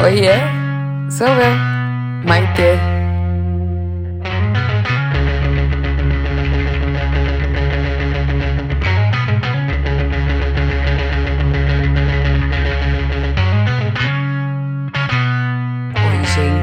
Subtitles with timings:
[0.00, 0.38] Oiê,
[1.10, 1.54] sou eu,
[2.24, 2.97] Maite.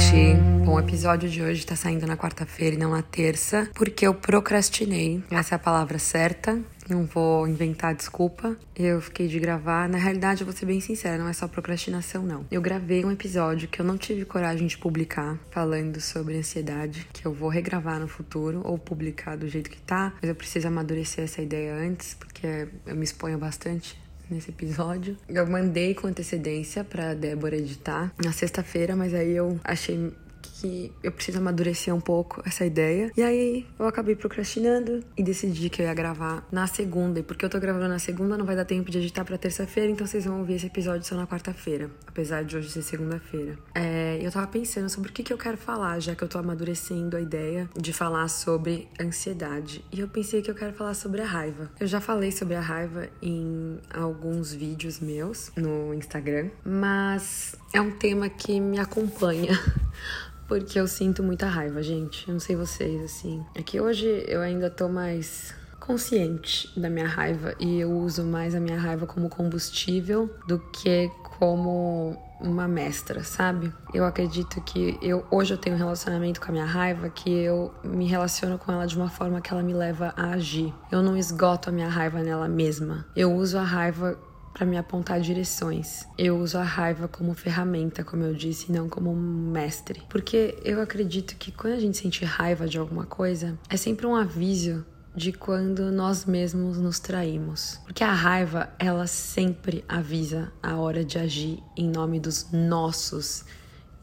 [0.00, 0.34] Gente.
[0.64, 4.14] Bom, o episódio de hoje tá saindo na quarta-feira e não na terça, porque eu
[4.14, 5.22] procrastinei.
[5.30, 6.58] Essa é a palavra certa.
[6.88, 8.56] Não vou inventar desculpa.
[8.74, 9.88] Eu fiquei de gravar.
[9.88, 12.46] Na realidade, eu vou ser bem sincera, não é só procrastinação, não.
[12.50, 17.26] Eu gravei um episódio que eu não tive coragem de publicar, falando sobre ansiedade, que
[17.26, 20.14] eu vou regravar no futuro ou publicar do jeito que tá.
[20.20, 25.16] Mas eu preciso amadurecer essa ideia antes, porque eu me exponho bastante nesse episódio.
[25.28, 30.12] Eu mandei com antecedência pra Débora editar na sexta-feira, mas aí eu achei
[30.60, 33.10] que eu preciso amadurecer um pouco essa ideia.
[33.16, 37.20] E aí eu acabei procrastinando e decidi que eu ia gravar na segunda.
[37.20, 39.90] E porque eu tô gravando na segunda, não vai dar tempo de editar pra terça-feira,
[39.90, 43.58] então vocês vão ouvir esse episódio só na quarta-feira, apesar de hoje ser segunda-feira.
[43.74, 46.38] É, eu tava pensando sobre o que, que eu quero falar, já que eu tô
[46.38, 49.84] amadurecendo a ideia de falar sobre ansiedade.
[49.90, 51.70] E eu pensei que eu quero falar sobre a raiva.
[51.80, 57.90] Eu já falei sobre a raiva em alguns vídeos meus no Instagram, mas é um
[57.90, 59.58] tema que me acompanha.
[60.50, 62.26] Porque eu sinto muita raiva, gente.
[62.26, 63.46] Eu não sei vocês, assim.
[63.54, 68.52] É que hoje eu ainda tô mais consciente da minha raiva e eu uso mais
[68.52, 73.72] a minha raiva como combustível do que como uma mestra, sabe?
[73.94, 77.72] Eu acredito que eu hoje eu tenho um relacionamento com a minha raiva que eu
[77.84, 80.74] me relaciono com ela de uma forma que ela me leva a agir.
[80.90, 83.06] Eu não esgoto a minha raiva nela mesma.
[83.14, 84.18] Eu uso a raiva
[84.52, 86.06] para me apontar direções.
[86.18, 90.02] Eu uso a raiva como ferramenta, como eu disse, e não como mestre.
[90.08, 94.14] Porque eu acredito que quando a gente sente raiva de alguma coisa, é sempre um
[94.14, 94.84] aviso
[95.14, 97.80] de quando nós mesmos nos traímos.
[97.84, 103.44] Porque a raiva, ela sempre avisa a hora de agir em nome dos nossos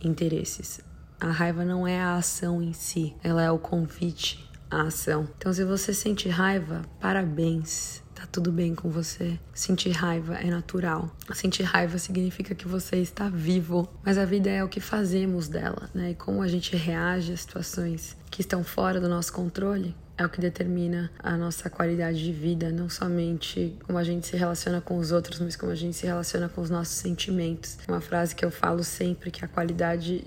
[0.00, 0.80] interesses.
[1.20, 5.28] A raiva não é a ação em si, ela é o convite à ação.
[5.38, 9.38] Então, se você sente raiva, parabéns tá tudo bem com você.
[9.54, 11.10] Sentir raiva é natural.
[11.32, 15.88] Sentir raiva significa que você está vivo, mas a vida é o que fazemos dela,
[15.94, 16.10] né?
[16.10, 20.28] E como a gente reage a situações que estão fora do nosso controle é o
[20.28, 24.96] que determina a nossa qualidade de vida, não somente como a gente se relaciona com
[24.96, 27.78] os outros, mas como a gente se relaciona com os nossos sentimentos.
[27.86, 30.24] Uma frase que eu falo sempre que a qualidade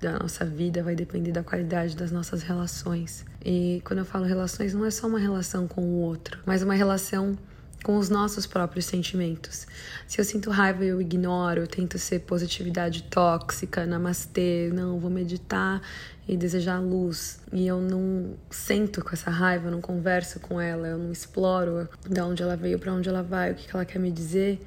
[0.00, 3.24] da nossa vida vai depender da qualidade das nossas relações.
[3.44, 6.74] E quando eu falo relações, não é só uma relação com o outro, mas uma
[6.74, 7.36] relação
[7.82, 9.66] com os nossos próprios sentimentos.
[10.06, 15.80] Se eu sinto raiva, eu ignoro, eu tento ser positividade tóxica, namastê, não, vou meditar
[16.26, 17.40] e desejar luz.
[17.52, 21.88] E eu não sento com essa raiva, eu não converso com ela, eu não exploro
[22.08, 24.60] de onde ela veio, para onde ela vai, o que ela quer me dizer.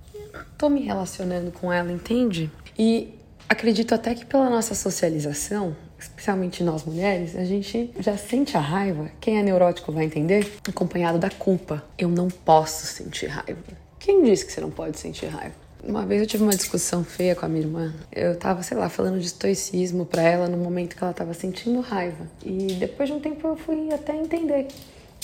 [0.57, 2.49] Tô me relacionando com ela, entende?
[2.77, 3.13] E
[3.51, 9.11] acredito até que pela nossa socialização, especialmente nós mulheres, a gente já sente a raiva.
[9.19, 11.83] Quem é neurótico vai entender, acompanhado da culpa.
[11.97, 13.59] Eu não posso sentir raiva.
[13.99, 15.53] Quem disse que você não pode sentir raiva?
[15.83, 17.93] Uma vez eu tive uma discussão feia com a minha irmã.
[18.11, 21.81] Eu tava, sei lá, falando de estoicismo para ela no momento que ela tava sentindo
[21.81, 22.29] raiva.
[22.45, 24.67] E depois de um tempo eu fui até entender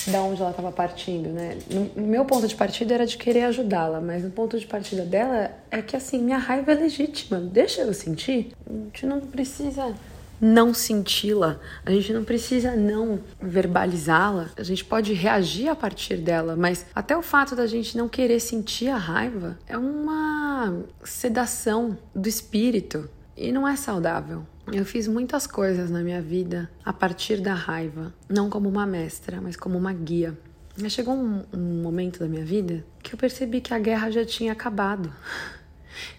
[0.07, 1.57] da onde ela estava partindo, né?
[1.95, 5.51] No meu ponto de partida era de querer ajudá-la, mas no ponto de partida dela
[5.69, 8.51] é que assim, minha raiva é legítima, deixa eu sentir.
[8.65, 9.93] A gente não precisa
[10.39, 16.55] não senti-la, a gente não precisa não verbalizá-la, a gente pode reagir a partir dela,
[16.55, 22.29] mas até o fato da gente não querer sentir a raiva é uma sedação do
[22.29, 24.43] espírito e não é saudável.
[24.71, 29.39] Eu fiz muitas coisas na minha vida a partir da raiva, não como uma mestra,
[29.39, 30.37] mas como uma guia.
[30.79, 34.25] Mas chegou um, um momento da minha vida que eu percebi que a guerra já
[34.25, 35.13] tinha acabado.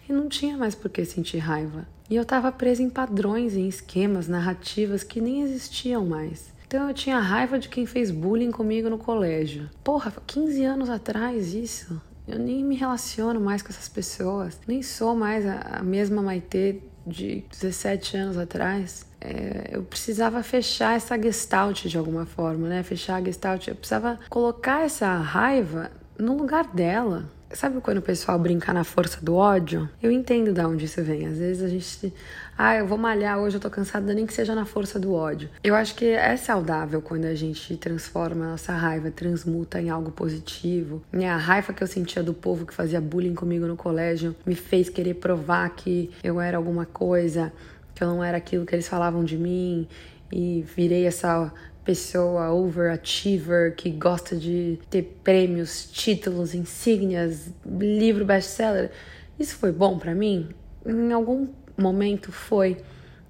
[0.08, 1.86] E não tinha mais por que sentir raiva.
[2.10, 6.52] E eu estava presa em padrões, em esquemas, narrativas que nem existiam mais.
[6.66, 9.70] Então eu tinha raiva de quem fez bullying comigo no colégio.
[9.84, 12.02] Porra, 15 anos atrás isso.
[12.26, 14.58] Eu nem me relaciono mais com essas pessoas.
[14.66, 19.06] Nem sou mais a, a mesma Maitê de 17 anos atrás.
[19.20, 22.82] É, eu precisava fechar essa gestalt de alguma forma, né?
[22.82, 23.66] Fechar a gestalt.
[23.66, 27.30] Eu precisava colocar essa raiva no lugar dela.
[27.52, 29.88] Sabe quando o pessoal brinca na força do ódio?
[30.02, 31.26] Eu entendo de onde isso vem.
[31.26, 32.12] Às vezes a gente.
[32.56, 35.48] Ah, eu vou malhar hoje, eu tô cansada, nem que seja na força do ódio.
[35.64, 40.10] Eu acho que é saudável quando a gente transforma a nossa raiva, transmuta em algo
[40.10, 41.02] positivo.
[41.12, 44.90] A raiva que eu sentia do povo que fazia bullying comigo no colégio me fez
[44.90, 47.50] querer provar que eu era alguma coisa,
[47.94, 49.88] que eu não era aquilo que eles falavam de mim.
[50.30, 51.50] E virei essa
[51.88, 58.90] pessoa overachiever que gosta de ter prêmios, títulos, insígnias, livro best-seller.
[59.40, 60.50] Isso foi bom para mim?
[60.84, 61.48] Em algum
[61.78, 62.76] momento foi.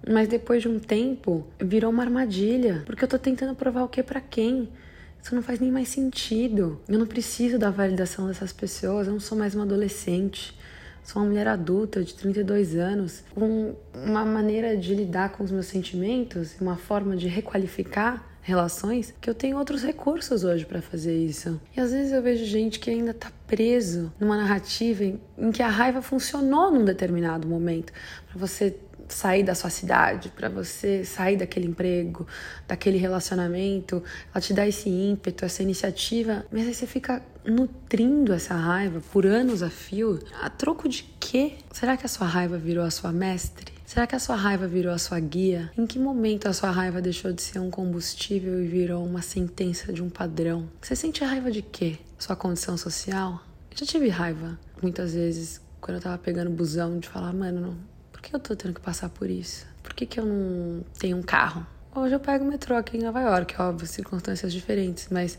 [0.05, 2.83] Mas depois de um tempo, virou uma armadilha.
[2.85, 4.69] Porque eu tô tentando provar o que para quem?
[5.23, 6.81] Isso não faz nem mais sentido.
[6.89, 9.07] Eu não preciso da validação dessas pessoas.
[9.07, 10.59] Eu não sou mais uma adolescente.
[11.05, 15.67] Sou uma mulher adulta de 32 anos, com uma maneira de lidar com os meus
[15.67, 21.61] sentimentos, uma forma de requalificar relações, que eu tenho outros recursos hoje para fazer isso.
[21.77, 25.63] E às vezes eu vejo gente que ainda tá preso numa narrativa em, em que
[25.63, 27.93] a raiva funcionou num determinado momento,
[28.27, 28.75] para você
[29.07, 32.27] sair da sua cidade, para você sair daquele emprego,
[32.67, 34.03] daquele relacionamento,
[34.33, 39.27] ela te dá esse ímpeto, essa iniciativa, mas aí você fica nutrindo essa raiva por
[39.27, 40.19] anos a fio.
[40.43, 41.55] A troco de quê?
[41.73, 43.78] Será que a sua raiva virou a sua mestre?
[43.89, 45.73] Será que a sua raiva virou a sua guia?
[45.75, 49.91] Em que momento a sua raiva deixou de ser um combustível e virou uma sentença
[49.95, 50.69] de um padrão?
[50.83, 51.97] Você sente raiva de quê?
[52.19, 53.43] Sua condição social?
[53.71, 57.79] Eu já tive raiva muitas vezes quando eu tava pegando busão de falar, mano, não,
[58.13, 59.67] por que eu tô tendo que passar por isso?
[59.83, 61.67] Por que, que eu não tenho um carro?
[61.95, 65.39] Hoje eu pego o metrô aqui em Nova York, óbvio, circunstâncias diferentes, mas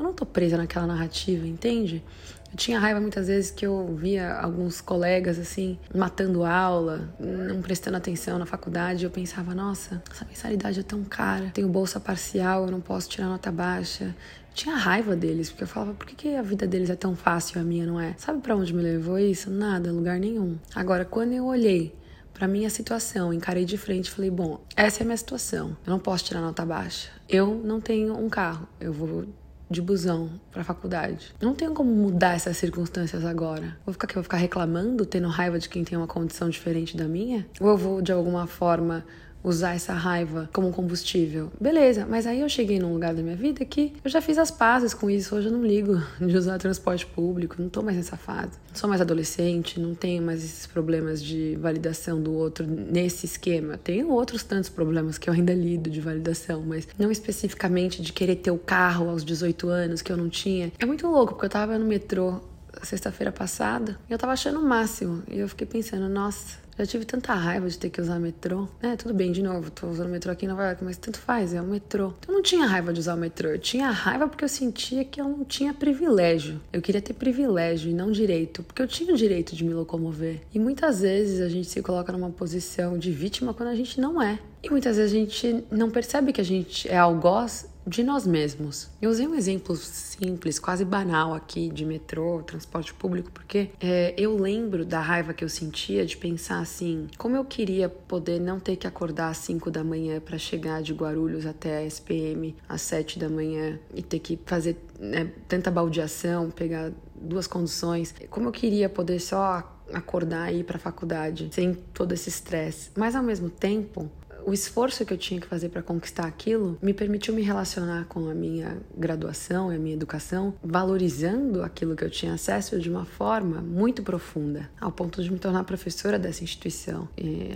[0.00, 2.02] eu não tô presa naquela narrativa, entende?
[2.50, 7.98] Eu tinha raiva muitas vezes que eu via alguns colegas assim, matando aula, não prestando
[7.98, 9.04] atenção na faculdade.
[9.04, 13.28] Eu pensava, nossa, essa mensalidade é tão cara, tenho bolsa parcial, eu não posso tirar
[13.28, 14.04] nota baixa.
[14.04, 17.14] Eu tinha raiva deles, porque eu falava, por que, que a vida deles é tão
[17.14, 18.14] fácil e a minha não é?
[18.16, 19.50] Sabe para onde me levou isso?
[19.50, 20.58] Nada, lugar nenhum.
[20.74, 21.94] Agora, quando eu olhei
[22.32, 25.76] para minha situação, encarei de frente e falei: bom, essa é a minha situação.
[25.86, 27.10] Eu não posso tirar nota baixa.
[27.28, 28.66] Eu não tenho um carro.
[28.80, 29.26] Eu vou
[29.70, 31.32] de busão para a faculdade.
[31.40, 33.76] Não tenho como mudar essas circunstâncias agora.
[33.86, 37.04] Vou ficar aqui, vou ficar reclamando, tendo raiva de quem tem uma condição diferente da
[37.04, 37.46] minha?
[37.60, 39.04] Ou eu vou de alguma forma
[39.42, 41.50] usar essa raiva como combustível.
[41.60, 44.50] Beleza, mas aí eu cheguei num lugar da minha vida que eu já fiz as
[44.50, 45.34] pazes com isso.
[45.34, 48.52] Hoje eu não ligo de usar transporte público, não tô mais nessa fase.
[48.68, 53.78] Não sou mais adolescente, não tenho mais esses problemas de validação do outro nesse esquema.
[53.78, 58.36] Tenho outros tantos problemas que eu ainda lido de validação, mas não especificamente de querer
[58.36, 60.72] ter o carro aos 18 anos que eu não tinha.
[60.78, 62.40] É muito louco, porque eu tava no metrô
[62.82, 65.22] sexta-feira passada eu tava achando o máximo.
[65.28, 68.66] E eu fiquei pensando, nossa, já tive tanta raiva de ter que usar metrô.
[68.82, 71.52] É, tudo bem, de novo, tô usando metrô aqui em Nova York, mas tanto faz,
[71.52, 72.14] é o metrô.
[72.18, 73.50] Então eu não tinha raiva de usar o metrô.
[73.50, 76.60] Eu tinha raiva porque eu sentia que eu não tinha privilégio.
[76.72, 80.40] Eu queria ter privilégio e não direito, porque eu tinha o direito de me locomover.
[80.54, 84.22] E muitas vezes a gente se coloca numa posição de vítima quando a gente não
[84.22, 84.38] é.
[84.62, 88.88] E muitas vezes a gente não percebe que a gente é algoz de nós mesmos.
[89.00, 94.36] Eu usei um exemplo simples, quase banal aqui de metrô, transporte público, porque é, eu
[94.36, 98.76] lembro da raiva que eu sentia de pensar assim, como eu queria poder não ter
[98.76, 103.18] que acordar às 5 da manhã para chegar de Guarulhos até a SPM às 7
[103.18, 108.14] da manhã e ter que fazer né, tanta baldeação, pegar duas conduções.
[108.28, 112.90] Como eu queria poder só acordar e ir para a faculdade sem todo esse estresse.
[112.96, 114.10] Mas ao mesmo tempo,
[114.46, 118.28] o esforço que eu tinha que fazer para conquistar aquilo me permitiu me relacionar com
[118.28, 123.04] a minha graduação e a minha educação, valorizando aquilo que eu tinha acesso de uma
[123.04, 127.08] forma muito profunda, ao ponto de me tornar professora dessa instituição,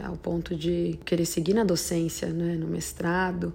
[0.05, 3.55] ao ponto de querer seguir na docência, né, no mestrado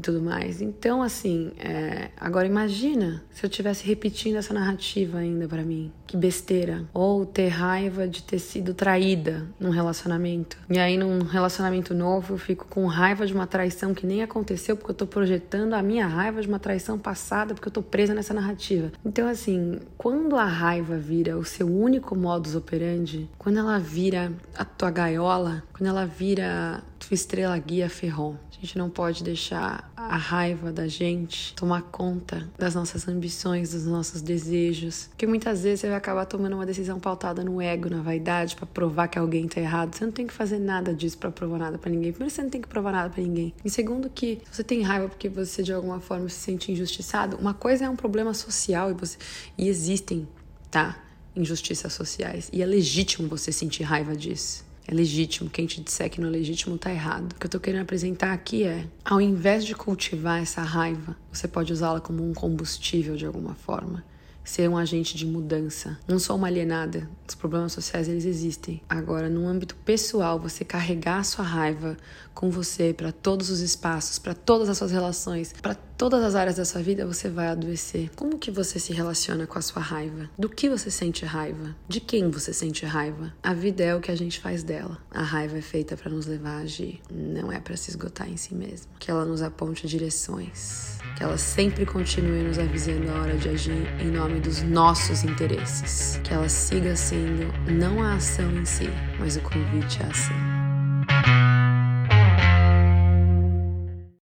[0.00, 0.60] e tudo mais.
[0.60, 2.08] Então, assim, é...
[2.16, 5.92] agora imagina se eu tivesse repetindo essa narrativa ainda para mim.
[6.06, 6.84] Que besteira.
[6.92, 10.58] Ou ter raiva de ter sido traída num relacionamento.
[10.68, 14.76] E aí, num relacionamento novo, eu fico com raiva de uma traição que nem aconteceu,
[14.76, 18.12] porque eu tô projetando a minha raiva de uma traição passada, porque eu tô presa
[18.12, 18.90] nessa narrativa.
[19.04, 24.64] Então, assim, quando a raiva vira o seu único modus operandi, quando ela vira a
[24.64, 28.38] tua gaiola, quando ela vira tua estrela guia ferrou.
[28.50, 33.86] A gente não pode deixar a raiva da gente tomar conta das nossas ambições, dos
[33.86, 35.06] nossos desejos.
[35.06, 38.66] Porque muitas vezes você vai acabar tomando uma decisão pautada no ego, na vaidade, para
[38.66, 39.96] provar que alguém tá errado.
[39.96, 42.12] Você não tem que fazer nada disso para provar nada para ninguém.
[42.12, 43.54] Primeiro, você não tem que provar nada para ninguém.
[43.64, 47.54] E segundo, que você tem raiva porque você de alguma forma se sente injustiçado, uma
[47.54, 49.16] coisa é um problema social e, você...
[49.56, 50.28] e existem,
[50.70, 51.02] tá?
[51.34, 52.50] Injustiças sociais.
[52.52, 55.48] E é legítimo você sentir raiva disso é legítimo.
[55.48, 57.32] Quem te disser que não é legítimo tá errado.
[57.32, 61.46] O que eu tô querendo apresentar aqui é, ao invés de cultivar essa raiva, você
[61.46, 64.04] pode usá-la como um combustível de alguma forma
[64.42, 65.96] ser um agente de mudança.
[66.08, 67.08] Não sou uma alienada.
[67.30, 68.82] Os problemas sociais eles existem.
[68.88, 71.96] Agora, no âmbito pessoal, você carregar sua raiva
[72.34, 76.56] com você para todos os espaços, para todas as suas relações, para todas as áreas
[76.56, 78.10] da sua vida, você vai adoecer.
[78.16, 80.28] Como que você se relaciona com a sua raiva?
[80.36, 81.76] Do que você sente raiva?
[81.86, 83.32] De quem você sente raiva?
[83.40, 84.98] A vida é o que a gente faz dela.
[85.08, 88.36] A raiva é feita para nos levar a agir, não é para se esgotar em
[88.36, 88.90] si mesma.
[88.98, 93.86] Que ela nos aponte direções que ela sempre continue nos avisando a hora de agir
[94.00, 99.36] em nome dos nossos interesses, que ela siga sendo não a ação em si, mas
[99.36, 101.59] o convite à ação.